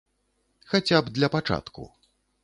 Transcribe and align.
Хаця 0.71 1.01
б 1.09 1.13
для 1.17 1.29
пачатку. 1.35 1.85